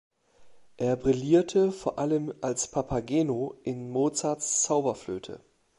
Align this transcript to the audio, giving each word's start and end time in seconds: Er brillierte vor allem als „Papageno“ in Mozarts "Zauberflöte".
Er 0.77 0.95
brillierte 0.95 1.71
vor 1.71 1.99
allem 1.99 2.33
als 2.41 2.71
„Papageno“ 2.71 3.59
in 3.61 3.91
Mozarts 3.91 4.63
"Zauberflöte". 4.63 5.41